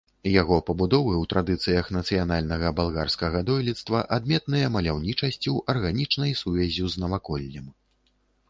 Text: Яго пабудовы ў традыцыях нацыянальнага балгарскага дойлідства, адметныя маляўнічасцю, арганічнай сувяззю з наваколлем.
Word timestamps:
Яго 0.41 0.55
пабудовы 0.67 1.11
ў 1.17 1.25
традыцыях 1.33 1.91
нацыянальнага 1.97 2.71
балгарскага 2.79 3.43
дойлідства, 3.49 4.01
адметныя 4.17 4.73
маляўнічасцю, 4.77 5.53
арганічнай 5.75 6.37
сувяззю 6.41 6.85
з 6.97 7.05
наваколлем. 7.05 7.71